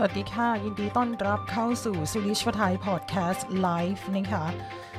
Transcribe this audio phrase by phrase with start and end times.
[0.00, 4.44] สวัสดีค่ะ ยินดีต้อนรับเข้าสู่ Swedish for Thai Podcast Live นะคะ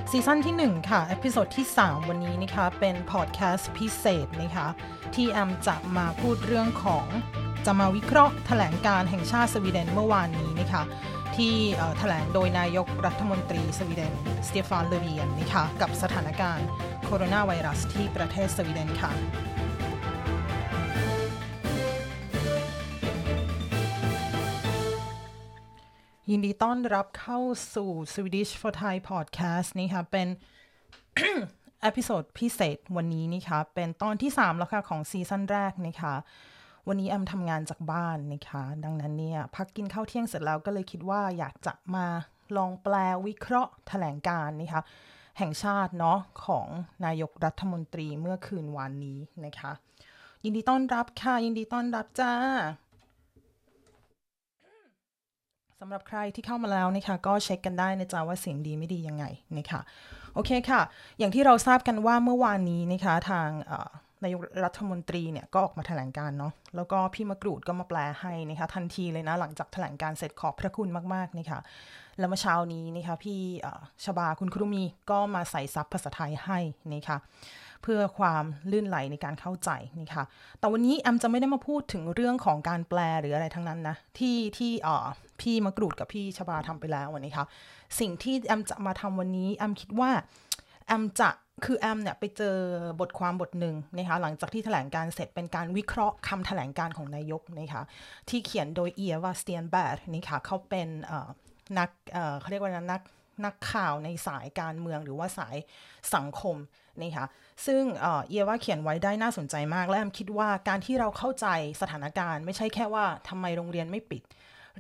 [0.09, 4.67] season ที่ 1 ค่ะ episode ที่ 3 วันนี้นะคะเป็นพอดแคสต์พิเศษนะคะ
[5.15, 7.05] ที่แอมจะมาพูดเรื่องของ
[7.65, 10.83] จะมาวิเคราะห์แถลงการณ์แห่งชาติสวีเดนเมื่อวานนี้นะคะ
[11.35, 11.53] ที่
[11.99, 14.13] แถลงโดยนายกรัฐมนตรีสวีเดน
[14.47, 16.67] Stefan Löfven นะคะกับสถานการณ์
[17.05, 19.11] โคโรนาไวรัสที่ประเทศสวีเดนค่ะ
[26.31, 27.39] ยินดีต้อนรับเข้า
[27.75, 30.27] สู่ Swedish for Thai Podcast นี่ค่ะเป็น
[31.81, 36.15] episode พิเศษวันนี้นี่ค่ะเป็นตอนที่ 3 แล้วค่ะของ season แรกนะคะ
[36.87, 42.05] วันนี้แอมทำงานจากบ้านนะคะ ดังนั้นเนี่ยพักกินข้าวเที่ยงเสร็จแล้วก็เลยคิดว่าอยากจะมา
[42.57, 42.95] ลองแปล
[43.27, 44.81] วิเคราะห์แถลงการณ์นะคะ
[45.37, 46.67] แห่งชาติเนาะของ
[47.05, 49.71] นายกรัฐมนตรีเมื่อคืนวานนี้นะคะ
[50.43, 52.33] ยินดีต้อนรับค่ะ ยินดีต้อนรับจ้า
[55.83, 59.25] สำหรับใครที่เข้ามาแล้วนะคะก็เช็คกันได้นะจ๊ะว่าเสียงดีไม่ดียังไง
[59.57, 59.81] นะคะ
[60.33, 60.81] โอเคค่ะ
[61.19, 63.49] อย่างที่เราทราบกันว่าเมื่อวานนี้นะคะทาง
[64.23, 71.59] นายกรัฐมนตรีเนี่ยก็ออกมาแถลงการเนาะแล้วก็พี่มะกรูดก็มาแปลให้นะคะทันทีเลยนะหลังจากแถลงการเสร็จขอบพระคุณมากๆนะคะ
[72.19, 73.41] แล้วเมื่อเช้านี้นะคะพี่
[74.03, 76.59] ชบาคุณครูมีก็มาใส่ซับภาษาไทยให้
[76.93, 77.17] นะคะ
[77.83, 80.25] เพื่อความลื่นไหลในการเข้าใจนี่ค่ะ
[80.59, 84.71] แต่วันนี้แอมจะไม่ได้มาพูดถึงเรื่องของการแปลหรืออะไรทั้งนั้นนะที่ที่
[85.41, 87.45] พี่มากรูดกับพี่ชบาทำไปแล้ววันนี้ค่ะ
[87.99, 90.11] สิ่งที่แอมจะมาทำวันนี้แอมคิดว่า
[90.87, 91.29] แอมจะ
[91.65, 92.55] คือแอมเนี่ยไปเจอ
[92.99, 97.83] บทความบทหนึ่งนะคะหลังจากที่แถลงการเสร็จเป็นการวิเคราะห์คำแถลงการของนายกนะคะ
[98.29, 100.89] ที่เขียนโดยเอียวาสเตียนแบดนี่ค่ะเขาเป็น
[101.77, 101.89] นัก
[102.39, 103.01] เขาเรียกว่านัก
[103.45, 105.57] นักข่าวในสายการเมืองหรือว่าสาย
[106.15, 106.55] สังคม
[107.01, 107.27] นี่ค่ะ
[107.65, 111.47] ซึ่งเอียว่าเขียนไว้ได้น่าสนใจมาก และแอมคิดว่าการที่เราเข้าใจ
[111.81, 114.23] สถานการณ์ไม่ใช่แค่ว่าทำไมโรงเรียนไม่ปิด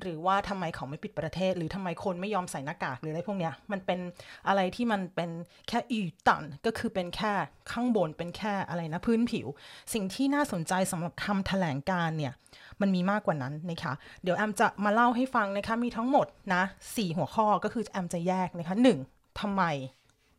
[0.01, 3.99] หรือว่าทำไมเขาไม่ปิดประเทศ หรือทำไมคนไม่ยอมใส่หน้ากากหรืออะไรพวกเนี้ยมันเป็น
[4.47, 5.29] อะไรที่มันเป็น
[5.67, 7.33] แค่อีตันก็คือเป็นแค่
[7.71, 9.47] ข้างบนเป็นแค่อะไรนะพื้นผิว
[9.93, 12.33] สิ่งที่น่าสนใจสำหรับคำแถลงการเนี่ย
[12.81, 16.63] มันมีมากกว่านั้นนะคะเดี๋ยวแอมจะมาเล่าให้ฟังนะคะมีทั้งหมดนะ
[16.95, 18.97] สี่หัวข้อก็คือแอมจะแยกนะคะหนึ่ง
[19.39, 19.63] ทำไม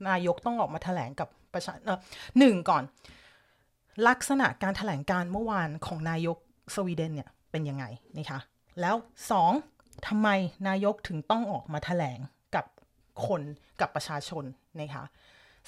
[0.09, 1.99] นายกต้องออกมาแถลงกับประชาเออ
[2.39, 2.83] หนึ่งก่อน
[4.09, 6.37] ลักษณะการถแถลงการเมื่อวานของนายก
[6.75, 7.85] สวีเดนเนี่ยเป็นยังไง
[8.19, 8.41] นะคะ
[8.81, 8.95] แล้ว
[9.31, 9.53] สอง
[10.09, 10.29] ทำไม
[10.69, 12.19] นายกถึงต้องออกมาถแถลง
[12.55, 12.65] กับ
[13.27, 13.43] คน
[13.81, 14.45] กับประชาชน
[14.81, 15.05] นะคะ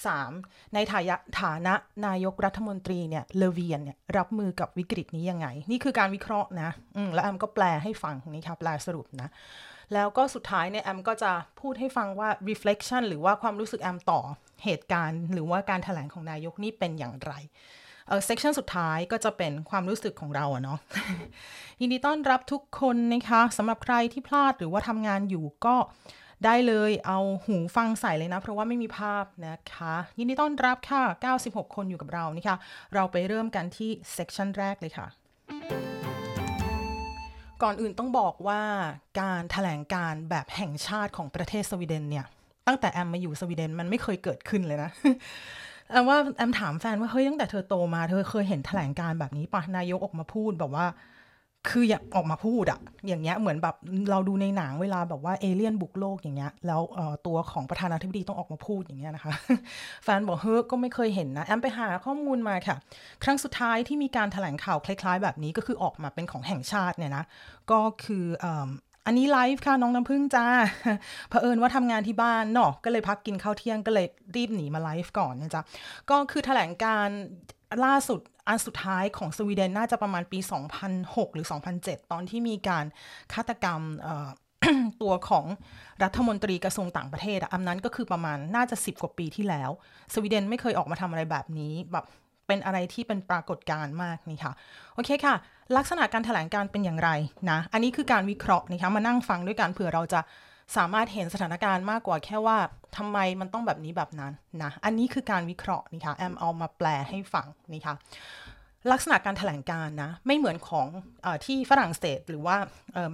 [0.07, 0.33] สาม
[0.75, 1.11] ในฐาย
[1.41, 1.75] ฐานะ
[2.07, 9.29] นายกรัฐมนตรีเนี่ยเลเวียนเนี่ยรับมือกับวิกฤตนี้ยังไง นี่คือการวิเคราะห์นะอืมแล้วแอมก็แปลให้ฟังนี่ค่ะแปลสรุปนะ
[9.95, 14.21] แล้วก็สุดท้ายเนี่ยแอมก็จะพูดให้ฟังว่า reflection หรือว่าความรู้สึกแอมต่อ
[14.65, 17.33] เหตุการณ์ หรือว่าการถแถลงของนายกนี่เป็นอย่างไร
[18.09, 20.79] เออ section สุดท้ายก็จะเป็นความรู้สึกของเราอะเนาะ
[21.81, 25.77] ยินดีต้อนรับทุกคนนะคะสำหรับใครที่พลาดหรือว่าทำงานอยู่ก็
[26.45, 31.03] ได้เลยเอาหูฟังใส่เลยนะ เพราะว่าไม่มีภาพนะคะ ยินดีต้อนรับค่ะ
[31.39, 32.59] 96 คนอยู่กับเรานี่ค่ะ
[32.95, 35.07] เราไปเริ่มกันที่ section แรกเลยค่ะ
[37.63, 38.61] ก่อนอื่นต้องบอกว่า
[39.21, 42.27] การถแถลงการแบบแห่งชาติของประเทศสวีเดนเนี่ย
[42.67, 44.91] ตั้งแต่แอมมาอยู่สวีเดนมันไม่เคยเกิดขึ้นเลยนะ
[45.91, 50.87] แอมว่าแอมถามแฟนว่าเฮ้ยตั้งแต่เธอโตมาเธอเคยเห็นแถลงการแบบนี้ปะนายกออกมาพูดแบบว่า
[51.71, 53.77] คืออย่าออกมาพูดอะอย่างเงี้ยเหมือนแบบ
[54.11, 56.81] เราดูในหนังเวลาแบบว่าเอเลี่ยนบุกโลกอย่างเงี้ยแล้ว
[57.27, 59.33] ตัวของประธานาธิบดีต้องออกมาพูดอย่างเงี้ยนะคะ
[60.05, 62.77] แฟนบอกเฮ้ยก็ไม่เคยเห็นนะ แอมไปหาข้อมูลมาค่ะ
[63.25, 67.25] ครั้งสุดท้ายที่มีการแถลงข่าวคล้าย ๆ แบบนี้ก็คือออกมาเป็นของแห่งชาติเนี่ยนะ
[67.71, 68.27] ก็คือ
[69.07, 70.47] อันนี้ไลฟ์ค่ะน้องน้ำพึ่งจ้า
[71.29, 74.07] เผอิญว่าทำงานที่บ้านเนาะก็เลยพักกินข้าวเที่ยงก็เลย
[74.37, 75.63] รีบหนีมาไลฟ์ก่อนนะจ๊ะ
[76.11, 77.09] ก็คือแถลงการ
[77.85, 80.39] ล่าสุด อันสุดท้ายของสวีเดนน่าจะประมาณปี
[80.87, 81.47] 2006 หรือ
[81.79, 82.85] 2007 ตอนที่มีการ
[83.33, 83.81] ฆาตกรรม
[85.03, 85.47] ตัวของ
[86.03, 89.71] รัฐมนตรีกระทรวงต่างประเทศอันนั้นก็คือประมาณน่าจะ 10 กว่าปีที่แล้ว
[90.15, 92.05] สวีเดนไม่เคยออกมาทำอะไรแบบนี้แบบ
[92.47, 94.55] เป็นอะไรที่เป็นปรากฏการณ์มากนี่ค่ะ
[94.95, 95.35] โอเคค่ะ
[95.77, 97.11] ลักษณะการถแถลงการเป็นอย่างไร
[97.51, 100.21] นะ อันนี้คือการวิเคราะห์นะคะมานั่งฟังด้วยกันเผื่อเราจะ
[100.77, 102.59] สามารถเห็นสถานการณ์มากกว่าแค่ว่า
[102.97, 104.33] ทำไมมันต้องแบบนี้แบบนั้น
[104.63, 107.95] นะ อันนี้คือการวิเคราะห์นี่ค่ะแอมเอามาแปลให้ฟังนี่ค่ะ
[108.93, 110.87] ลักษณะการถแถลงการนะไม่เหมือนของ
[111.25, 112.57] อที่ฝรั่งเศสหรือว่า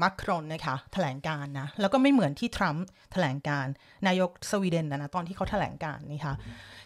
[0.03, 3.67] มาครอนนะคะแถลงการนะแล้วก็ไม่เหมือนที่ทรัมป์แถลงการ
[4.07, 6.35] นายกสวีเดนนะนะตอนที่เขาแถลงการนี่ค่ะ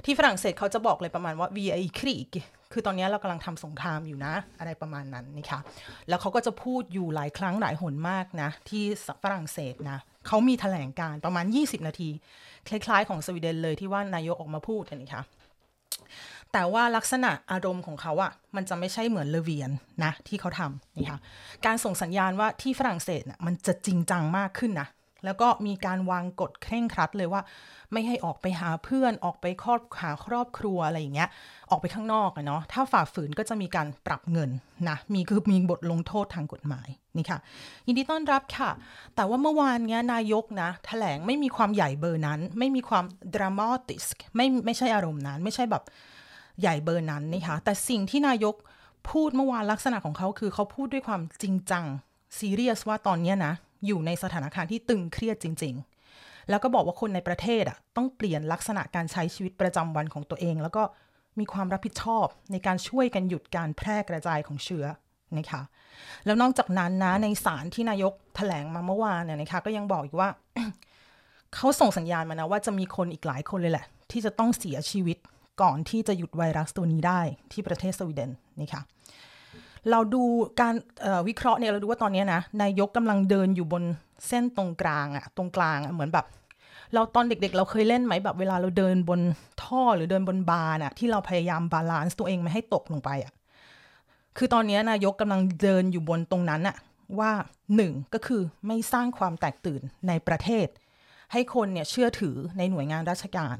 [0.05, 1.65] ที่ฝรั่งเศสเขาจะบอกเลยประมาณว่า vi
[1.99, 2.33] krig
[2.73, 5.61] คือตอนนี้เรากำลังทำสงครามอยู่นะ อะไรประมาณนั้นนะคะ
[6.09, 8.83] แล้วเขาก็จะพูดอยู่หลายครั้งหลายหนมากนะที่
[9.23, 12.11] ฝรั่งเศสนะ เขามีแถลงการประมาณ 20 นาที
[12.69, 15.25] คล้ายๆ ของสวีเดนเลยที่ว่านายกออกมาพูดนี่ค่ะ
[16.53, 19.71] แต่ว่าลักษณะอารมณ์ของเขาอะมันจะไม่ใช่เหมือนเลเวียน
[20.05, 21.21] นะที่เขาทำนี่ค่ะ
[21.67, 24.89] การส่งสัญญาณว่าที่ฝรั่งเศสน่ะมันจะจริงจังมากขึ้นนะ
[25.25, 27.43] แล้วก็มีการวางกฎเคร่งครัดเลยว่า
[27.93, 31.29] ไม่ให้ออกไปหาเพื่อนออกไปครอบหาครอบครัวอะไรอย่างเงี้ย
[31.71, 34.51] ออกไปข้างนอกอะเนาะถ้าฝ่าฝืนก็จะมีการปรับเงิน
[34.89, 37.39] นะมีคือมีบทลงโทษทางกฎหมายนี่ค่ะ
[37.87, 38.71] ยินดีต้อนรับค่ะ
[39.15, 43.05] แต่ว่าเมื่อวานเนี้ยนายกนะแถลงไม่มีความใหญ่เบอร์นั้น ไม่มีความ
[43.35, 44.05] ดรามาติส
[44.37, 45.83] ไม่ไม่ใช่อารมณ์นั้น ไม่ใช่แบบ
[46.61, 48.55] ใหญ่เบอร์นั้นนะคะแต่สิ่งที่นายก
[49.11, 51.85] พูดเมื่อวานลักษณะของเขาคือเขาพูดด้วยความจริงจัง
[52.39, 53.55] ซีเรียสว่าตอนเนี้ยนะ
[53.87, 55.75] อยู่ในสถานการณ์ที่ตึงเครียดจริง
[56.13, 60.83] ๆ แล้วก็บอกว่าคนในประเทศอะต้องเปลี่ยนลักษณะการใช้ชีวิตประจำวันของตัวเอง แล้วก็
[61.39, 64.85] มีความรับผิดชอบในการช่วยกันหยุดการแพร่กระจายของเชื้อ
[65.39, 65.63] นะคะ
[66.27, 70.29] แล้วนอกจากนั้นนะในสารที่นายกแถลงมาเมื่อวานเนี่ยนะคะก็ยังบอกอีกว่า
[71.55, 75.17] เขาส่งสัญญาณมานะว่าจะมีคนอีกหลายคนเลยแหละ ที่จะต้องเสียชีวิต
[75.63, 77.21] ก่อนที่จะหยุดไวรัสตัวนี้ได้
[77.53, 78.31] ที่ประเทศสวีเดน
[78.61, 78.83] นี่ค่ะ
[79.91, 80.23] เราดู
[80.61, 80.75] การ
[81.29, 83.83] วิเคราะห์เนี่ยเราดูว่าตอนนี้นะนายกกำลังเดินอยู่บน
[84.29, 86.27] เส้นตรงกลางอะตรงกลางอะเหมือนแบบ
[86.95, 89.21] เราตอนเด็กๆ เราเคยเล่นไหมแบบเวลาเราเดินบน
[89.63, 93.33] ท่อหรือเดินบนบาร์น่ะที่เราพยายาม balance ตัวเองไม่ให้ตกลงไปอะ
[94.37, 96.77] คือตอนนี้นายกกำลังเดินอยู่บนตรงนั้นอะ
[97.19, 97.31] ว่า
[97.77, 100.67] หนึ่งก็คือไม่สร้างความแตกตื่นในประเทศ
[101.33, 103.57] ให้คนเนี่ยเชื่อถือในหน่วยงานราชการ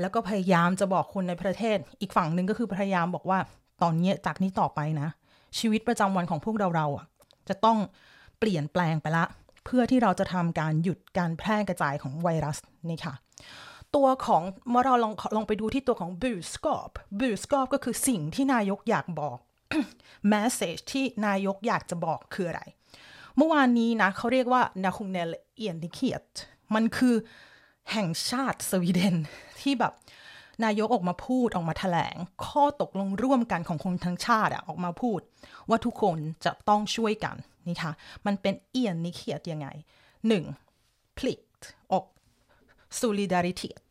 [0.00, 3.38] แล้วก็พยายามจะบอกคนในประเทศ อีกฝั่งหนึ่งก็คือพยายามบอกว่า
[3.82, 5.08] ตอนนี้จากนี้ต่อไปนะ
[5.58, 7.06] ชีวิตประจำวันของพวกเราเราอะ
[7.48, 7.78] จะต้อง
[8.38, 9.24] เปลี่ยนแปลงไปละ
[9.64, 12.58] เพื่อที่เราจะทำการหยุดการแพร่กระจายของไวรัส
[12.90, 13.14] นี่ค่ะ
[13.96, 19.38] ตัวของเมื่อเราลองลองไปดูที่ตัวของ b u s c o p b u s c o p ก็คือสิ่งที่นายกอยากบอก
[20.32, 22.62] message ที่นายกอยากจะบอกคืออะไร
[23.36, 25.30] เมื่อวานนี้นะเขาเรียกว่า national
[25.64, 26.24] e n i k i e t
[26.74, 27.14] มันคือ
[27.92, 29.16] แห่งชาติสวีเดน
[29.60, 29.92] ที่แบบ
[30.64, 32.16] นายกออกมาพูดออกมาแถลง
[32.46, 35.20] ข้อตกลงร่วมกันของคนทั้งชาติออกมาพูด
[35.68, 37.36] ว่าทุกคนจะต้องช่วยกัน
[37.68, 37.92] นี่ค่ะ
[38.26, 39.68] มันเป็นเอียนนิเคียตยังไง
[40.28, 40.44] หนึ่ง
[41.18, 41.62] plikt
[41.92, 42.04] ออก
[43.00, 43.84] solidaritet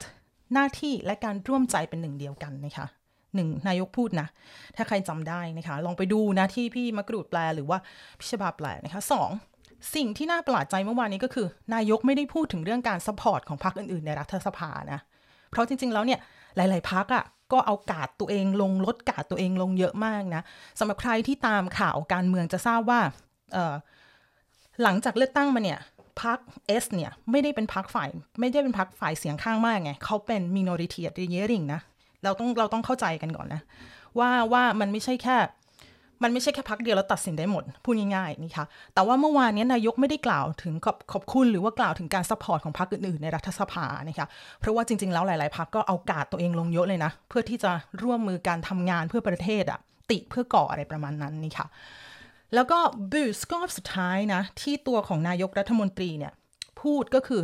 [0.54, 2.88] หน้าที่และการร่วมใจเป็นหนึ่งเดียวกันนะคะ
[3.36, 4.28] หนึ่งนายกพูดนะ
[4.76, 7.78] ถ้าใครจำได้นะคะ ลองไปดูนะที่พี่มกรูดแปลหรือว่า
[8.20, 9.30] พิชบาแปลนะคะสอง
[9.96, 15.00] สิ่งที่น่าประหลาดใจเมื่อวานนี้ก็คือ นายกไม่ได้พูดถึงเรื่องการ support ของพรรคอื่นๆ ในรัฐสภานะ
[15.52, 16.20] เพราะจริงๆ แล้วเนี่ย
[16.56, 20.42] หลาย ๆพรรคอะก็เอาการ์ดตัวเองลงลดการ์ดตัวเองลงเยอะมากนะ
[20.80, 23.00] สำหรับใครที่ตามข่าวการเมืองจะทราบว่า
[24.84, 25.80] หลังจากเลือกตั้งมาเนี่ย
[26.22, 28.10] พรรค S เนี่ย ไม่ได้เป็นพรรคฝ่าย
[28.40, 31.80] ไม่ได้เป็นพรรคฝ่ายเสียงข้างมากไงเขาเป็น minoritetsregering นะ
[32.24, 33.62] เราต้องเราต้องเข้าใจกันก่อนนะ
[34.20, 35.38] ว่าว่ามันไม่ใช่แค่
[36.24, 44.28] มันไม่ใช่แค่พรรคเดียวแล้วตัดสินได้หมด พูดง่ายๆนี่ค่ะแต่ว่าเมื่อวานนี้นายกไม่ได้กล่าวถึงขอบขอบคุณหรือว่ากล่าวถึงการ support ของพรรคอื่นๆ ในรัฐสภานะคะ
[44.60, 47.72] เพราะว่าจริงๆ แล้วหลายๆพรรคก็เอาการ์ดตัวเองลงเยอะเลยนะ เพื่อที่จะ
[48.04, 49.80] ร่วมมือการทำงานเพื่อประเทศอะ
[50.12, 51.68] ติเพื่อก่ออะไรประมาณนั้นนี่ค่ะ
[52.54, 52.80] แล้วก็
[53.12, 56.34] budskap สุดท้ายนะ ที่ตัวของนายกรัฐมนตรีเนี่ย
[56.82, 57.44] พูดก็คือ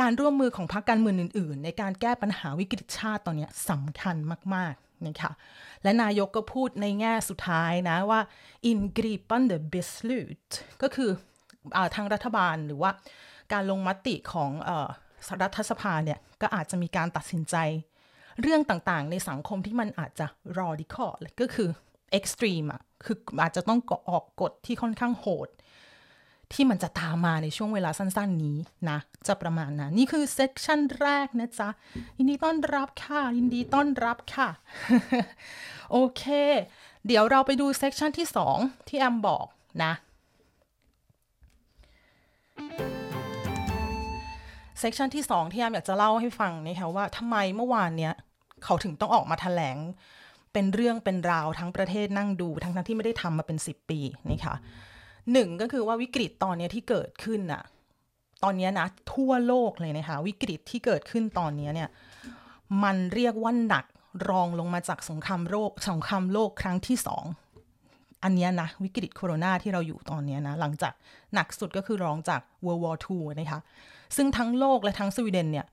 [0.00, 4.16] การร่วมมือของพรรคการเมืองอื่น ๆ ในการแก้ปัญหาวิกฤตชาติตอนนี้สำคัญ
[4.54, 5.32] มาก ๆ นะคะ
[5.82, 8.20] และนายกก็พูดในแง่สุดท้ายนะว่า
[8.70, 10.48] ingripande beslut
[10.82, 11.10] ก็คือ
[11.76, 12.90] อทางรัฐบาลหรือว่า
[13.52, 14.50] การลงมติของ
[15.42, 17.56] รัฐสภาเนี่ยก็อาจจะมีการตัดสินใจ
[18.42, 20.26] เรื่องต่างๆ ในสังคมที่มันอาจจะ
[20.58, 21.68] radical ก็คือ
[22.18, 25.48] extreme อะคืออาจจะต้องออกกฎที่ค่อนข้างโหด
[26.52, 28.58] ที่มันจะตามมาในช่วงเวลาสั้น ๆ นี้
[28.90, 31.68] นะ จะประมาณนั้นนี่คือเซกชันแรกนะจ๊ะ
[32.18, 34.48] ยินดีต้อนรับค่ะยินดีต้อนรับค่ะ
[35.92, 36.24] โอเค
[37.06, 38.56] เดี๋ยวเราไปดู section ที่สอง
[38.88, 39.46] ที่แอมบอก
[39.84, 39.92] นะ
[44.80, 48.14] section ที่สองที่แอมอยากจะเล่าให้ฟังนะคะว่าทำไมเมื่อวานเนี้ย
[48.64, 49.76] เขาถึงต้องออกมาแถลง
[50.52, 54.00] เป็นเรื่องเป็นราวทั้งประเทศนั่งดู ทั้งที่ไม่ได้ทำมาเป็น 10 ปี
[54.30, 54.54] นะคะ
[55.32, 57.62] หนึ่งก็คือว่าวิกฤตตอนนี้ที่เกิดขึ้นน่ะ
[58.42, 61.88] ตอนนี้นะทั่วโลกเลยนะคะวิกฤตที่เกิดขึ้นตอนนี้เนี่ย
[62.82, 63.84] มันเรียกว่าหนัก
[64.28, 67.24] รองลงมาจากสงครามโลกสงครามโลกครั้งที่สอง
[68.24, 70.92] อันนี้นะวิกฤตโคโรนาที่เราอยู่ตอนนี้นะหลังจาก
[71.34, 73.60] หนักสุดก็คือรองจาก World War II นะคะ
[74.16, 75.66] ซึ่งทั้งโลกและทั้งสวีเดนเนี่ย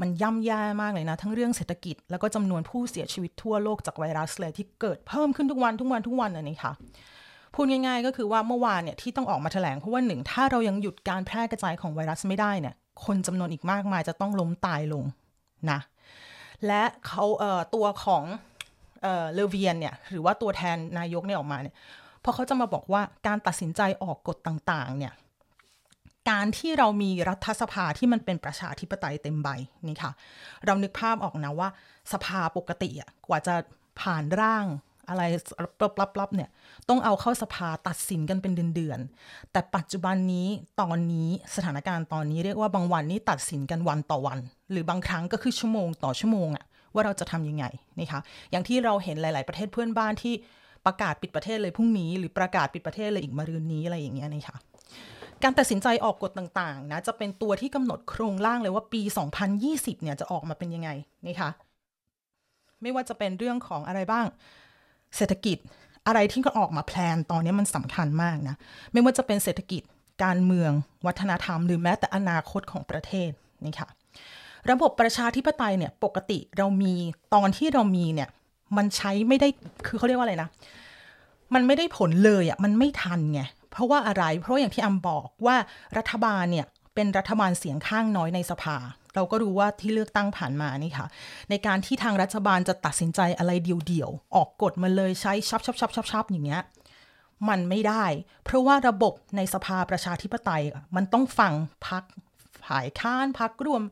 [0.00, 6.72] มันย่ำแย่มากเลยนะ ทั้งเรื่องเศรษฐกิจแล้วก็จำนวนผู้เสียชีวิตทั่วโลกจากไวรัสเลยที่เกิดเพิ่มขึ้นทุกวันทุกวันทุกวันอันนี้ค่ะ
[7.54, 12.74] พูดง่ายๆ ก็คือว่าเมื่อวานเนี่ยที่ต้องออกมาแถลงเพราะว่าหนึ่งถ้าเรายังหยุดการแพร่กระจายของไวรัสไม่ได้เนี่ย
[13.04, 15.04] คนจำนวนอีกมากมายจะต้องล้มตายลง
[15.70, 15.80] นะ
[16.66, 18.24] และเขาเอ่อตัวของ
[19.02, 21.74] เอ่อเลเวียนเนี่ยหรือว่าตัวแทนนายกเนี่ยออกมาเนี่ย
[22.24, 25.12] พอเขาจะมาบอกว่าการตัดสินใจออกกฎต่างๆ เนี่ย
[26.30, 29.48] การที่เรามีรัฐสภาที่มันเป็นประชาธิปไตยเต็มใบ
[29.88, 30.12] นี่ค่ะ
[30.66, 31.68] เรานึกภาพออกนะว่า
[32.12, 33.54] สภาปกติอะกว่าจะ
[34.00, 34.66] ผ่านร่าง
[35.08, 35.22] อะไร
[35.96, 36.48] ปลับๆเนี่ย
[36.88, 40.48] ต้องเอาเข้าสภาตัดสินกันเป็นเดือนๆ แต่ปัจจุบันนี้
[40.80, 44.38] ตอนนี้สถานการณ์ตอนนี้เรียกว่าบางวันนี้ตัดสินกันวันต่อวัน
[44.70, 47.64] หรือบางครั้งก็คือชั่วโมงต่อชั่วโมงอะว่าเราจะทำยังไง
[47.98, 50.34] นะคะ อย่างที่เราเห็นหลาย ๆประเทศเพื่อนบ้านที่
[50.86, 54.56] ประกาศปิดประเทศเลยพรุ่งนี้ หรือประกาศปิดประเทศเลยอีกมะรืนนี้อะไรอย่างเงี้ยนะคะ
[55.42, 59.00] การตัดสินใจออกกฎต่างๆนะจะเป็นตัวที่กำหนดโครงร่างเลยว่าปี
[59.52, 60.90] 2020 เนี่ยจะออกมาเป็นยังไง
[61.26, 61.50] นะคะ
[62.82, 64.26] ไม่ว่าจะเป็นเรื่องของอะไรบ้าง
[65.16, 65.58] เศรษฐกิจ
[66.06, 68.56] อะไรที่ก็ออกมาแพลนตอนนี้มันสำคัญมากนะ
[68.92, 69.82] ไม่ว่าจะเป็นเศรษฐกิจ
[70.24, 70.72] การเมือง
[71.06, 73.30] วัฒนธรรม หรือแม้แต่อนาคตของประเทศ
[73.64, 73.88] นี่ค่ะ
[74.70, 76.94] ระบบประชาธิปไตยเนี่ยปกติเรามี
[77.34, 78.28] ตอนที่เรามีเนี่ย
[78.76, 79.48] มันใช้ไม่ได้
[79.86, 80.48] คือเขาเรียกว่าอะไรนะ
[81.54, 85.56] มันไม่ได้ผลเลยอะ่ะมันไม่ทันไงเพราะว่าอะไรเพราะอย่างที่อำบอกว่า
[85.98, 88.76] รัฐบาลเนี่ยเป็นรัฐบาลเสียงข้างน้อยในสภา
[89.18, 91.06] เราก็รู้ว่าที่เลือกตั้งผ่านมานี่ค่ะ
[91.50, 96.62] ในการที่ทางรัฐบาลจะตัดสินใจอะไรเดี่ยวๆ ออกกฎมาเลยใช้ชับชับชับชับชับอย่างเงี้ย
[97.48, 98.04] มันไม่ได้
[98.44, 100.62] เพราะว่าระบบในสภาประชาธิปไตย
[100.96, 101.52] มันต้องฟัง
[101.86, 102.02] พัก
[102.64, 103.82] ฝ่ายค้านพักร่วม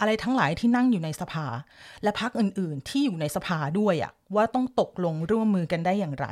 [0.00, 1.46] อะไรทั้งหลายที่นั่งอยู่ในสภา
[2.02, 6.26] และพักอื่นๆ ที่อยู่ในสภาด้วยอะว่าต้องตกลงร่วมมือกันได้อย่างไร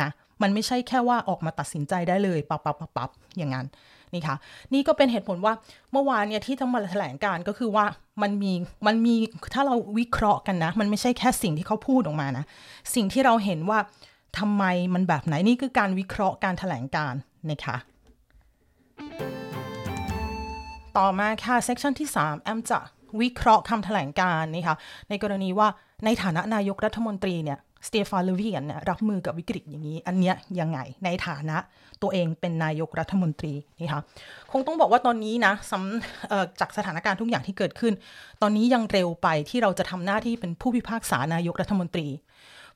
[0.00, 0.10] นะ
[0.42, 3.66] มันไม่ใช่แค่ว่าออกมาตัดสินใจได้เลยปับปับปับปับอย่างนั้น
[4.14, 4.36] นี่ค่ะ
[4.74, 5.54] นี่ก็เป็นเหตุผลว่า
[5.92, 7.84] เมื่อวานเนี่ยที่ทั้งมาแถลงการก็คือว่า
[8.22, 8.52] มันมี
[8.86, 9.14] มันมี
[9.54, 12.44] ถ้าเราวิเคราะห์กันนะ มันไม่ใช่แค่สิ่งที่เขาพูดออกมานะ
[12.94, 13.78] สิ่งที่เราเห็นว่า
[14.38, 14.64] ทำไม
[14.94, 17.14] มันแบบไหนนี่คือการวิเคราะห์การแถลงการ
[17.50, 17.76] นะคะ
[20.98, 22.78] ต่อมาค่ะเซกชันที่ 3 แอมจะ
[23.20, 24.76] วิเคราะห์คำแถลงการนี่ค่ะ
[25.08, 25.68] ในกรณีว่า
[26.04, 31.56] ในฐานะนายกรัฐมนตรีเนี่ย สเตฟานเลวียนเนี่ยรับมือกับวิกฤตอย่างนี้ อันเนี้ยยังไงในฐานะ
[32.02, 34.02] ตัวเองเป็นนายกรัฐมนตรีนี่ค่ะ
[34.52, 35.52] คงต้องบอกว่าตอนนี้นะ
[36.60, 37.92] จากสถานการณ์ทุกอย่างที่เกิดขึ้น
[38.42, 42.08] ตอนนี้ยังเร็วไปที่เราจะทำหน้าที่เป็นผู้พิพากษานายกรัฐมนตรี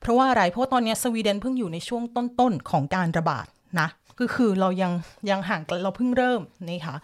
[0.01, 3.45] เพราะว่าอะไรเพราะตอนนี้สวีเดนเพิ่งอยู่ในช่วงต้นๆของการระบาด
[3.79, 3.87] นะ
[4.19, 4.91] ก็คือเรายัง
[5.29, 6.95] ยังห่างเราเพิ่งเริ่มนี่ค่ะ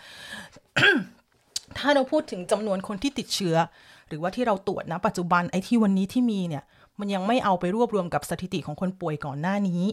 [1.77, 3.55] ถ้าเราพูดถึงจำนวนคนที่ติดเชื้อ
[4.07, 6.63] หรือว่าที่เราตรวจนะปัจจุบันไอ้ที่วันนี้ที่มีเนี่ย
[6.99, 9.83] มันยังไม่เอาไปรวบรวมกับสถิติของคนป่วยก่อนหน้านี้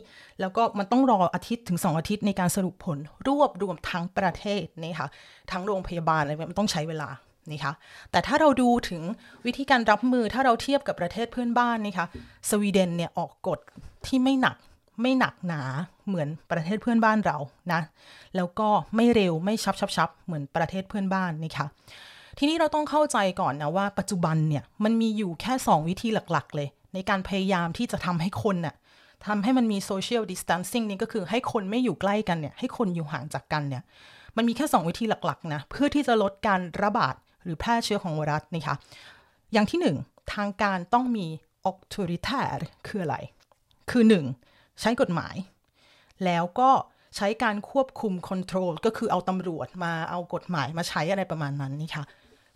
[0.40, 5.08] แล้วก็มันต้องรออาทิตย์ถึง 2 อาทิตย์ในการสรุปผลรวบรวมทั้งประเทศนี่ค่ะ
[5.50, 7.08] ทั้งโรงพยาบาลอะไรมันต้องใช้เวลา
[7.50, 7.72] นี่ค่ะ
[8.10, 9.02] แต่ถ้าเราดูถึง
[9.46, 12.06] วิธีการรับมือถ้าเราเทียบกับประเทศเพื่อนบ้านนี่ค่ะ
[12.48, 13.58] สวีเดนเนี่ยออกกฎ
[14.06, 14.56] ที่ไม่หนัก
[15.02, 15.62] ไม่หนักหนา
[16.08, 17.38] เหมือนประเทศเพื่อนบ้านเรา
[17.72, 17.80] นะ
[18.36, 21.66] แล้วก็ไม่เร็วไม่ชับชับชับเหมือนประเทศเพื่อนบ้านนี่ค่ะ
[22.38, 28.74] ทีนี้เราต้องเข้าใจก่อนนะว่าปัจจุบันเนี่ยมันมีอยู่แค่ 2 วิธีหลักๆ เลย ในการพยายามที่จะทำให้คนน่ะ
[29.26, 33.82] ทำให้มันมีโซเชียลดิส a ทนซิ่งนี่ก็คือให้คนไม่อยู่ใกล้กันเนี่ย ให้คนอยู่ห่างจากกันเนี่ย
[34.36, 38.76] มันมีแค่ 2 วิธีหลักๆนะ เพื่อที่จะลดการระบาดหรือแพร่เชื้อของไวรัสนี่ค่ะ
[39.52, 41.26] อย่างที่ 1 ทางการต้องมี
[41.68, 43.16] autoritaire คืออะไร
[43.90, 44.04] คือ
[44.42, 45.34] 1 ใช้กฎหมาย
[46.24, 46.70] แล้วก็
[47.16, 52.04] ใช้การควบคุมคอนโทรลก็คือเอาตำรวจมาเอากฎหมายมาใช้อะไรประมาณนั้นนี่ค่ะ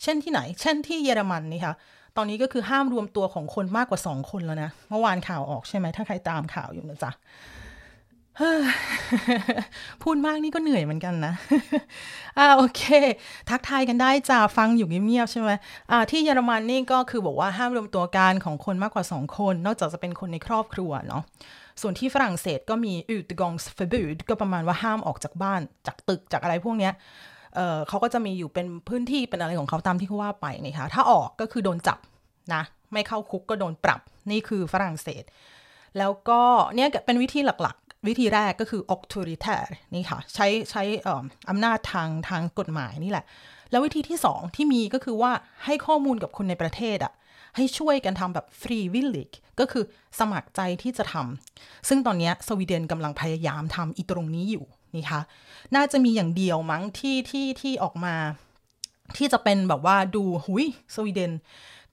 [0.02, 1.74] เช่นที่ไหน เช่นที่เยอรมันนี่ค่ะ
[2.16, 7.10] ตอนนี้ก็คือห้ามรวมตัวของคนมากกว่าสองคนแล้วนะ เมื่อวานข่าวออกใช่ไหมถ้าใครตามข่าวอยู่นะจ๊ะ
[10.02, 11.34] พูดมากนี่ก็เหนื่อยเหมือนกันนะ
[12.38, 12.82] อ่าโอเค
[13.50, 15.50] ทักทายกันได้จ้าฟังอยู่เงียบๆใช่ไหม
[15.90, 21.22] อ่าที่เยอรมันนี่ก็คือบอกว่าห้ามรวมตัวกันของคนมากกว่าสองคน นอกจากจะเป็นคนในครอบครัวเนาะ
[21.80, 26.92] ส่วนที่ฝรั่งเศสก็มี utgangsförbud ก็ประมาณว่าห้ามออกจากบ้านจากตึกจากอะไรพวกเนี้ย
[27.54, 31.98] เเขาก็จะมีอยู่เป็นพื้นที่เป็นอะไรของเขาตามที่เขาว่าไปนะคะถ้าออกก็คือโดนจับ
[32.54, 35.24] นะไม่เข้าคุกก็โดนปรับนี่คือฝรั่งเศส
[35.98, 36.40] แล้วก็
[36.74, 40.82] เนี่ยเป็นวิธีหลักๆ วิธีแรกก็คือ autoritaire นี่ค่ะ ใช้ใช้
[41.50, 43.24] อำนาจทางทางกฎหมายนี่แหละ
[43.70, 45.32] แล้ววิธีที่สองที่มีก็คือว่า
[45.64, 47.12] ให้ข้อมูลกับคนในประเทศอะ
[47.56, 49.30] ให้ช่วยกันทำแบบฟรีวิลลิก
[49.60, 49.84] ก็คือ
[50.18, 55.20] สมัครใจที่จะทำซึ่งตอนนี้สวีเดนกำลังพยายามทำอีตรงนี้อยู่ นี่คะ
[55.74, 58.14] น่าจะมีอย่างเดียวมั้งที่ที่ที่ออกมา
[59.16, 61.32] ที่จะเป็นแบบว่าดูหุยสวีเดน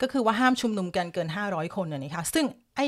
[0.02, 2.88] ก็คือว่าห้ามชุมนุมกันเกิน 500 คนเนี่ยนะคะซึ่งไอ้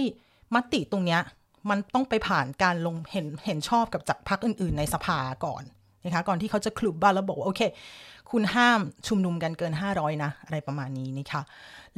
[0.56, 1.22] มติตรงเนี้ย
[1.70, 5.64] มันต้องไปผ่านการลงเห็นเห็นชอบกับจากพรรคอื่น ๆ ในสภาก่อน
[6.06, 7.62] นะคะก่อนที่เขาจะคลุบบ้านแล้วบอกว่าโอเค
[8.32, 11.42] คุณห้ามชุมนุมกันเกิน 500 นะ อะไรประมาณนี้นะคะ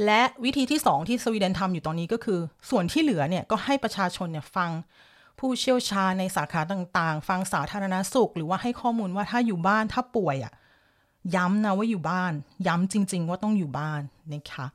[0.05, 4.69] และวิธีที่ 2 ที่สวีเดนทำอยู่ตอนนี้ก็คือ ส่วนที่เหลือเนี่ยก็ให้ประชาชนเนี่ยฟัง
[5.39, 10.53] ผู้เชี่ยวชาญในสาขาต่างๆ ฟังสาธารณสุข หรือว่าให้ข้อมูลว่าถ้าอยู่บ้านถ้าป่วยอะ่ะ
[11.35, 12.33] ย้ำนะว่าอยู่บ้าน
[12.67, 14.01] ย้ำจริง ๆ ว่าต้องอยู่บ้าน
[14.33, 14.65] นะคะ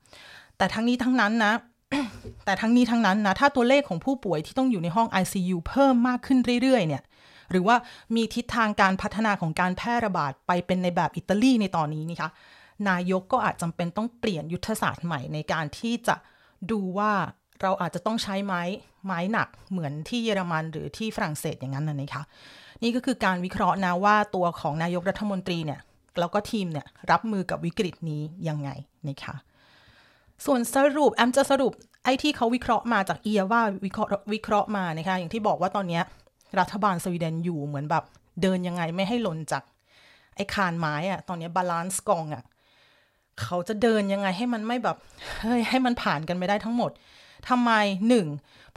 [0.56, 1.52] แต่ทั้งนี้ทั้งนั้นนะ
[2.44, 7.02] แต่ทั้งนี้ทั้งนั้นนะ ถ้าตัวเลขของผู้ป่วยที่ต้องอยู่ในห้อง ICU เพิ่มมากขึ้นเรื่อย ๆ เนี่ย
[7.50, 7.76] หรือว่า
[8.14, 12.30] มีทิศทางการพัฒนาของการแพร่ระบาดไปเป็นในแบบอิตาลีในตอนนี้นะคะ
[12.88, 16.16] นายกก็อาจจำเป็นต้องเปลี่ยนยุทธศาสตร์ใหม่ในการที่จะ
[16.70, 17.12] ดูว่า
[17.62, 18.62] เราอาจจะต้องใช้ไม้
[19.06, 22.22] ไม้หนักเหมือนที่เยอรมันหรือที่ฝรั่งเศสอย่างนั้นนะนะคะ
[22.82, 25.80] นี่ก็คือการวิเคราะห์นะว่าตัวของนายกรัฐมนตรีเนี่ย
[26.18, 28.70] แล้วก็ทีมเนี่ยรับมือกับวิกฤตนี้ยังไง
[29.08, 29.34] นะคะ
[30.44, 31.72] ส่วนสรุปแอมจะสรุป
[32.04, 36.00] ไอ้ที่เขาวิเคราะห์มาจากเอียว่าวิเคราะห์วิเคราะห์มานะคะอย่างที่บอกว่าตอนนี้
[36.60, 38.04] รัฐบาลสวีเดนอยู่เหมือนแบบ
[38.42, 39.62] เดินยังไงไม่ให้หล่นจาก
[40.36, 42.44] ไอ้คานไม้อะตอนนี้ balansgång อะ
[43.42, 44.96] เขาจะเดินยังไงให้มันไม่แบบ
[45.40, 46.90] เฮ้ยให้มันผ่านกันไม่ได้ทั้งหมด
[47.48, 47.70] ทำไม
[48.08, 48.26] หนึ่ง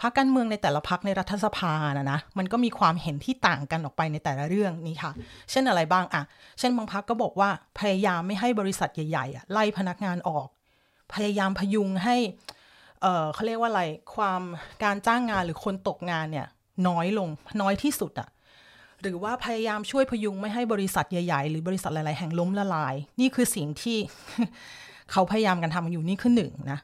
[0.01, 5.12] พรรคการเมืองในแต่ละพรรคในรัฐสภานะนะมันก็มีความเห็นที่ต่างกันออกไปในแต่ละเรื่องนี่ค่ะ
[5.51, 6.24] เช่นอะไรบ้างอะ
[6.60, 10.48] เช่นบางพรรคก็บอกว่าพยายามไม่ให้บริษัทใหญ่ๆไล่พนักงานออก
[11.13, 12.15] พยายามพยุงให้
[13.01, 13.84] เออเขาเรียกว่าอะไร
[14.15, 14.41] ความ
[14.84, 16.48] การจ้างงานหรือคนตกงานเนี่ย
[16.88, 17.29] น้อยลง
[17.62, 18.29] น้อยที่สุดอะ
[19.01, 23.98] หรือว่าพยายามช่วยพยุงไม่ให้บริษัทใหญ่ ๆ หรือบริษัทหลาย ๆ แห่งล้มละลาย นี่คือสิ่งที่
[25.12, 26.79] เขาพยายามกันทำอยู่นี่คือหนึ่งนะ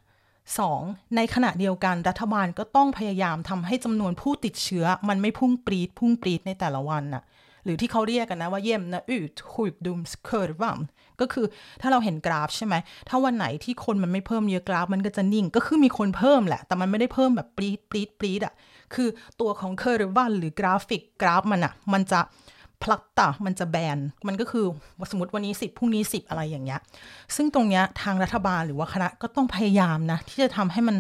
[0.57, 0.81] สอง
[1.15, 7.23] ในขณะเดียวกันรัฐบาลก็ต้องพยายามทำให้จำนวนผู้ติดเชื้อ มันไม่พุ่งปรีดพุ่งปรีดในแต่ละวันน่ะ
[7.63, 10.79] หรือที่เขาเรียกกันนะว่าเยี่ยมนะอืดคุยดุมสเคอร์วัม
[11.19, 11.45] ก็คือ
[11.81, 12.75] ถ้าเราเห็นกราฟใช่ไหม
[13.09, 18.53] ถ้าวันไหนที่คนมันไม่เพิ่มเยอะกราฟมันก็จะนิ่ง ก็คือมีคนเพิ่มแหละ แต่มันไม่ได้เพิ่มแบบปรี๊ดปรี๊ดปรี๊ดอะ
[18.93, 19.09] คือ
[19.41, 22.19] ตัวของ kurvan หรือกราฟิกกราฟมันอะมันจะ
[22.83, 24.65] platta มันจะแบน มันก็คือ
[25.11, 26.79] สมมติวันนี้สิบพรุ่งนี้สิบอะไรอย่างเงี้ย
[27.35, 30.97] ซึ่งตรงเนี้ยทางรัฐบาลหรือว่าคณะก็ต้องพยายามนะ ที่จะทำให้มัน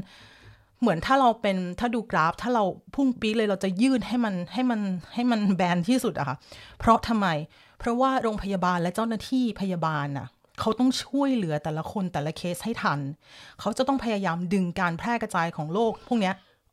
[0.81, 2.63] เหมือนถ้าเราเป็นถ้าดูกราฟ ถ้าเรา
[2.95, 4.81] พุ่งปรี๊ดเลยเราจะยืดให้มันให้มัน
[5.13, 6.37] ให้มันแบนที่สุดอะค่ะ
[6.79, 7.27] เพราะทำไม
[7.79, 10.27] เพราะว่าโรงพยาบาลและเจ้าหน้าที่พยาบาลน่ะ
[10.59, 12.99] เขาต้องช่วยเหลือแต่ละคนแต่ละเคสให้ทัน
[13.59, 16.31] เขาจะต้องพยายามดึงการแพร่กระจายของโรคพวกนี้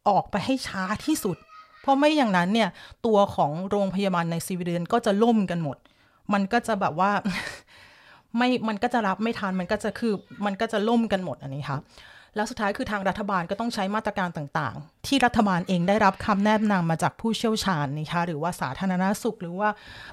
[0.08, 1.36] ออกไปให้ช้าที่สุด
[1.86, 2.70] เพราะไม่อย่างนั้นเนี่ย
[3.06, 5.76] ตัวของโรงพยาบาลในซีวีเดนก็จะล่มกันหมด
[6.32, 7.10] มันก็จะแบบว่า
[8.36, 10.14] ไม่ มันก็จะรับไม่ทัน มันก็จะคือ
[10.46, 11.78] มันก็จะล่มกันหมดอันนี้ค่ะ
[12.36, 19.68] แล้วสุดท้ายคือทางรัฐบาลก็ต้องใช้มาตรการต่างๆ ที่รัฐบาลเองได้รับคำแนะนำมาจากผู้เชี่ยวชาญนะคะหรือว่าสาธารณสุข หรือว่า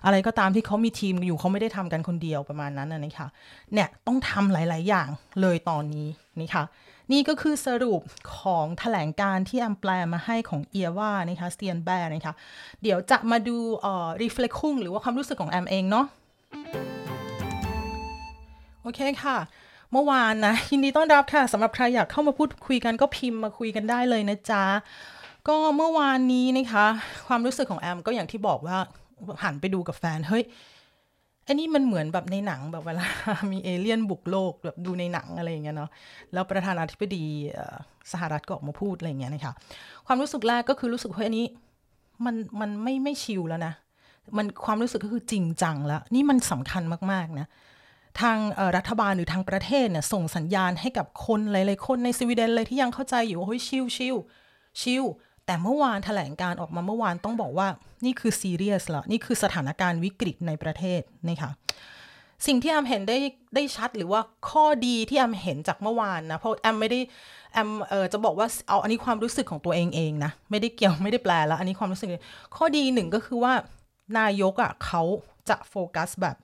[0.06, 3.28] อะไรก็ตามที่เขามีทีมอยู่เขาไม่ได้ทำกันคนเดียวประมาณนั้นนะคะ
[3.74, 5.08] เนี่ยต้องทำหลาย ๆ อย่าง
[5.42, 6.08] เลยตอนนี้
[6.40, 6.64] นี่ค่ะ
[7.12, 8.02] นี่ก็คือสรุป
[8.38, 12.34] ของแถลงการที่แอมแปลมาให้ของเอียว่านะคะสเตียนแบร์นะคะ
[12.82, 16.06] เดี๋ยวจะมาดูเอ่อรีเฟล็กคุ้งหรือว่าความรู้สึกของแอมเองเนาะ
[18.82, 19.38] โอเคค่ะ
[19.92, 24.64] เมื่อวานนะยินดีต้อนรับค่ะสำหรับใครอยากเข้ามาพูดคุยกันก็พิมพ์มาคุยกันได้เลยนะจ๊ะ
[25.48, 26.86] ก็เมื่อวานนี้นะคะ
[27.28, 28.78] ความรู้สึกของแอมก็อย่างที่บอกว่า
[29.44, 30.44] หันไปดูกับแฟนเฮ้ย
[31.48, 33.06] อันนี้มันเหมือนแบบในหนังแบบเวลา
[33.52, 35.90] มีเอเลี่ยนบุกโลกแบบดูในหนังอะไรอย่างเงี้ยเนาะ
[36.34, 37.26] แล้วประธานาธิบดี
[38.12, 39.54] สหรัฐก็ออกมาพูดอะไรอย่างเงี้ยนะคะ
[40.08, 41.46] ความรู้สึกแรกก็คือรู้สึกว่าอันนี้
[42.26, 43.74] มันมันไม่ไม่ชิลแล้วนะ
[44.38, 47.48] มันความรู้สึกก็คือจริงจังแล้ว นี่มันสำคัญมากๆนะ
[48.22, 48.38] ทาง
[48.78, 54.16] รัฐบาลหรือทางประเทศเนี่ยส่งสัญญาณให้กับคนหลายๆคนในสวีเดนเลยที่ยังเข้าใจอยู่ว่าเฮ้ยชิลชิล
[54.82, 55.04] chill
[55.46, 57.68] แต่เมื่อวานแถลงการณ์ออกมาเมื่อวานต้องบอกว่า
[58.06, 61.52] นี่คือซีเรียสแล้วนี่คือสถานการณ์วิกฤตในประเทศนะคะ
[62.48, 63.18] สิ่งที่แอมเห็นได้
[63.56, 67.00] ได้ชัดหรือว่าข้อดีที่แอมเห็นจากเมื่อวานนะ เพราะแอมไม่ได้
[67.54, 72.10] แอมเออจะบอกว่าเอาอันนี้ความรู้สึกของตัวเองเองนะ ไม่ได้เกี่ยวไม่ได้แปลแล้ว อันนี้ความรู้สึก
[72.56, 73.54] ข้อดีหนึ่งก็คือว่า
[74.20, 75.04] นายกอะ่ะเขา
[75.50, 76.36] จะโฟกัสแบบ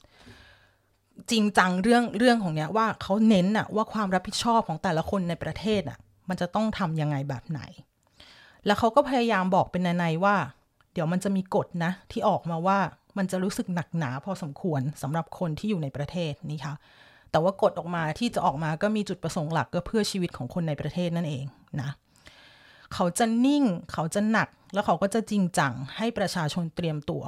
[1.31, 5.97] จริงจังเรื่องเรื่องของเนี้ยว่าเขาเน้นอะว่าความรับผิดชอบของแต่ละคนในประเทศอะ
[6.29, 7.61] มันจะต้องทำยังไงแบบไหน
[8.65, 10.35] แล้วเขาก็พยายามบอกเป็นในๆว่า
[10.93, 12.79] เดี๋ยวมันจะมีกฎนะ ที่ออกมาว่า
[13.17, 16.75] มันจะรู้สึกหนักหนาพอสมควรสำหรับคนที่อยู่ในประเทศนี่ค่ะ
[17.31, 21.45] แต่ว่ากฎออกมาที่จะออกมาก็มีจุดประสงค์หลักก็เพื่อชีวิตของคนในประเทศนั่นเอง
[21.81, 21.89] นะ
[22.93, 27.23] เขาจะนิ่ง เขาจะหนัก แล้วเขาก็จะจริงจังให้ประชาชนเตรียมตัว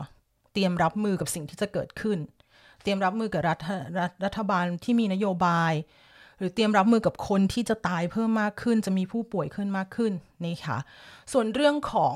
[0.54, 2.20] เตรียมรับมือกับสิ่งที่จะเกิดขึ้น
[2.82, 3.68] เตรียมรับมือกับรัฐ
[4.26, 5.74] รัฐบาลที่มีนโยบาย
[6.42, 10.12] หรือเตรียมรับมือกับคนที่จะตายเพิ่มมากขึ้น จะมีผู้ป่วยขึ้นมากขึ้น
[10.46, 10.78] นี่ค่ะ
[11.34, 12.14] ส่วนเรื่องของ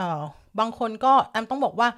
[0.00, 0.22] ออ
[0.58, 1.88] บางคนก็แอมต้องบอกว่า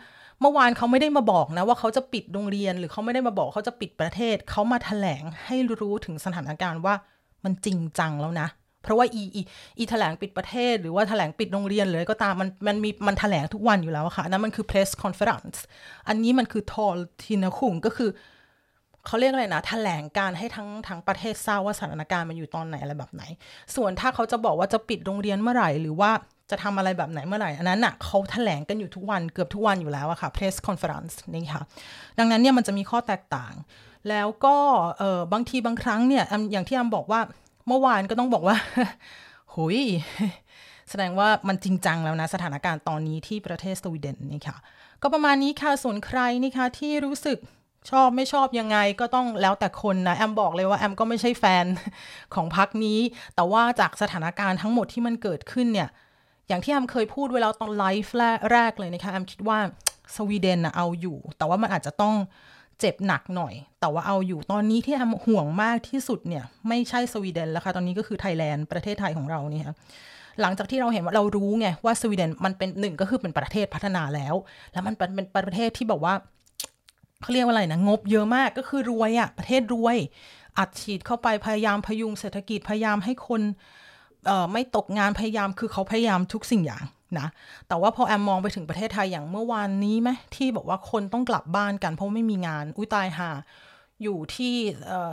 [0.40, 6.94] เมื่อวานเขาไม่ได้มาบอกนะว่าเขาจะปิดโรงเรียน หรือเขาไม่ได้มาบอกเขาจะปิดประเทศ เขามาถแถลงให้รู้ถึงสถานการณ์ว่า
[7.44, 8.48] มันจริงจังแล้วนะ
[8.82, 9.42] เพราะว่าอีอี
[9.78, 15.58] อีแถลงปิดประเทศ หรือว่าแถลงปิดโรงเรียนเลยก็ตามมันมันมีมันแถลงทุกวันอยู่แล้วค่ะนั่นมันคือ press conference
[16.08, 18.10] อันนี้มันคือทอลทินาคุงก็คือ
[19.06, 23.22] เขาเรียกอะไรนะแถลงการให้ทั้งทั้งประเทศทราบว่าสถานการณ์มันอยู่ตอนไหนอะไรแบบไหน
[23.76, 26.10] ส่วนถ้าเขาจะบอกว่าจะปิดโรงเรียนเมื่อไหร่ หรือว่า
[26.50, 31.62] จะทำอะไรแบบไหนเมื่อไหร่ อันนั้นน่ะเขาแถลงกันอยู่ทุกวันเกือบทุกวันอยู่แล้วอะค่ะ press conference นี่ค่ะ
[32.18, 33.54] ดังนั้นเนี่ยมันจะมีข้อแตกต่าง
[34.08, 34.56] แล้วก็
[34.98, 37.20] เออบางทีบางครั้งเนี่ยอย่างที่อำบอกว่า
[37.68, 38.56] เมื่อวานก็ต้องบอกว่า
[39.54, 39.78] หุย
[40.90, 44.56] แสดงว่ามันจริงจังแล้วนะ สถานการณ์ตอนนี้ที่ประเทศสวีเดนนี่ค่ะ
[45.02, 47.38] ก็ประมาณนี้ค่ะส่วนใครนี่ค่ะที่รู้สึก
[47.90, 51.66] ชอบไม่ชอบยังไงก็ต้องแล้วแต่คนนะ แอมบอกเลยว่าแอมก็ไม่ใช่แฟน
[52.34, 52.98] ของพักนี้
[53.34, 55.88] แต่ว่าจากสถานการณ์ทั้งหมดที่มันเกิดขึ้นเนี่ย
[56.48, 58.14] อย่างที่แอมเคยพูดไว้แล้วตอนไลฟ์
[58.52, 59.58] แรกเลยนะคะแอมคิดว่า
[60.16, 62.14] สวีเดนนะเอาอยู่ แต่ว่ามันอาจจะต้อง
[62.80, 69.64] เจ็บหนักหน่อย แต่ว่าเอาอยู่ตอนนี้ที่แอมห่วงมากที่สุดเนี่ย ไม่ใช่สวีเดนแล้วค่ะ ตอนนี้ก็คือไทยแลนด์ประเทศไทยของเราเนี่ย
[70.40, 74.34] หลังจากที่เราเห็นว่าเรารู้ไงว่าสวีเดนมันเป็นหนึ่งก็คือเป็นประเทศพัฒนาแล้ว
[74.72, 76.14] แล้วมันเป็นประเทศที่แบบว่า
[77.20, 79.96] เขาเรียกว่าอะไรนะงบเยอะมากก็คือรวยอะประเทศรวย
[80.58, 83.42] อัดฉีดเข้าไปพยายามพยุงเศรษฐกิจพยายามให้คน
[84.52, 86.84] ไม่ตกงานพยายามคือเขาพยายามทุกสิ่งอย่าง
[87.18, 87.26] นะ
[87.68, 93.30] แต่ว่าพอแอมมองไปถึงประเทศไทยอย่างเมื่อวานนี้ไหมที่บอกว่าคนต้องกลับบ้านกันเพราะไม่มีงานอุ้ยตายห่า
[94.02, 94.54] อยู่ที่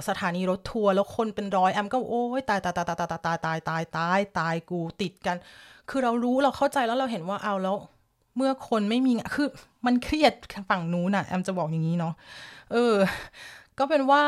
[0.08, 5.38] สถานีรถทัวร์แล้วคนเป็นร้อยแอมก็โอ้ยตายตายตายตายตายตายตายตายตายตายกูติดกัน
[5.90, 7.76] คือเรารู้เราเข้าใจแล้วเราเห็นว่าเอาแล้ว
[8.38, 9.48] เมื่อคนไม่มีคือ
[9.86, 10.34] มันเครียด
[10.70, 12.14] ฝั่งนู้นอะแอมจะบอกอย่างนี้เนาะ
[12.72, 12.96] เออ
[13.80, 14.24] ก็เป็นว่า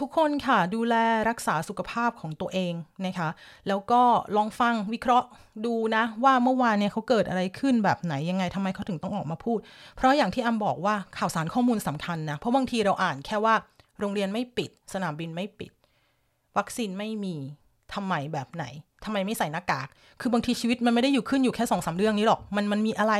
[0.00, 0.94] ทุกคนค่ะดูแล
[1.28, 2.74] รักษาสุขภาพของตัวเอง
[3.06, 3.28] นะคะ
[3.68, 4.02] แล้วก็
[4.36, 5.28] ลองฟังวิเคราะห์
[5.66, 9.58] ดูนะว่าเมื่อวานเนี่ยเขาเกิดอะไรขึ้นแบบไหนยังไงทำไมเขาถึงต้องออกมาพูด
[9.96, 13.54] เพราะอย่างที่อัมบอกว่าข่าวสารข้อมูลสำคัญนะ เพราะบางทีเราอ่านแค่ว่า
[13.98, 15.72] โรงเรียนไม่ปิด สนามบินไม่ปิด
[16.56, 17.36] วัคซีนไม่มี
[17.94, 18.64] ทำไมแบบไหน
[19.04, 19.88] ทำไมไม่ใส่หน้ากาก
[20.20, 23.14] คือบางทีชีวิตมันไม่ได้อยู่ขึ้นอยู่แค่สองสาเรื่องนี้หรอก มันมันมีอะไร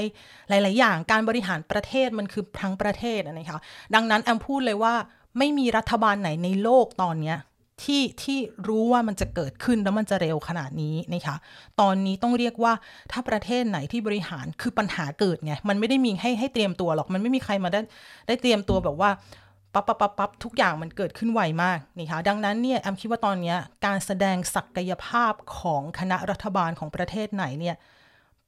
[0.49, 3.59] หลาย ๆ อย่าง การบริหารประเทศมันคือทั้งประเทศนะคะ
[3.95, 4.95] ดังนั้นแอมพูดเลยว่า
[5.38, 7.35] ไม่มีรัฐบาลไหนในโลกตอนนี้
[7.83, 8.38] ที่ที่
[8.69, 11.37] รู้ว่ามันจะเกิดขึ้นแล้วมันจะเร็วขนาดนี้นะคะ
[11.81, 12.73] ตอนนี้ต้องเรียกว่า
[13.12, 17.81] ถ้าประเทศไหนที่บริหารคือปัญหาเกิดไง มันไม่ได้มีให้ให้เตรียมตัวหรอก มันไม่มีใครมาได้
[18.27, 19.11] ได้เตรียมตัวแบบว่า
[19.74, 23.54] ปั๊บปั๊บปั๊บปั๊บทุกอย่างมันเกิดขึ้นไวมากนะคะดังนั้นเนี่ยแอมคิดว่าตอนนี้
[23.87, 27.76] การแสดงศักยภาพของคณะรัฐบาลของประเทศไหนเนี่ย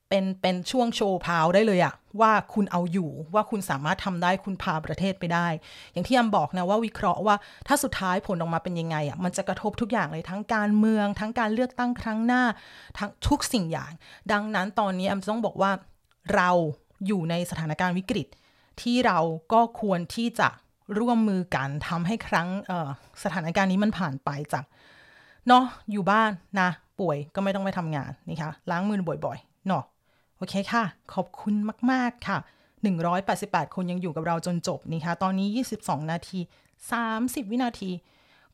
[0.08, 5.46] เป็นเป็นช่วงโชว์พาวได้เลยอะว่าคุณเอาอยู่ว่าคุณสามารถทำได้คุณพาประเทศไปได้
[5.92, 12.42] อย่างที่อำบอกนะว่าวิเคราะห์ว่าถ้าสุดท้ายผลออกมาเป็นยังไงอะมันจะกระทบทุกอย่างเลยทั้งการเมือง ทั้งการเลือกตั้งครั้งหน้า
[12.98, 13.92] ทั้งทุกสิ่งอย่าง
[14.32, 15.72] ดังนั้นตอนนี้อำต้องบอกว่า
[16.34, 16.50] เรา
[17.06, 18.26] อยู่ในสถานการณ์วิกฤต
[18.82, 19.18] ที่เรา
[19.52, 20.48] ก็ควรที่จะ
[20.98, 22.48] ร่วมมือกันทำให้ครั้ง
[23.24, 24.64] สถานการณ์นี้มันผ่านไปจาก
[25.48, 26.68] เนาะอยู่บ้านนะ
[27.00, 29.84] ป่วยก็ไม่ต้องไปทำงานนี่คะล้างมือบ่อยๆเนาะ
[30.36, 31.54] โอเคค่ะ ขอบคุณ
[31.90, 32.38] มาก ๆ ค่ะ
[33.06, 35.48] 188 คนยังอยู่กับเราจนจบนะคะตอนนี้
[35.80, 36.38] 22 นาที
[36.94, 37.90] 30 วินาที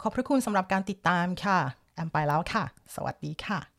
[0.01, 1.59] ขอบพระคุณสำหรับการติดตามค่ะ
[1.95, 2.65] แอมไปแล้วค่ะ
[2.95, 3.78] สวัสดีค่ะ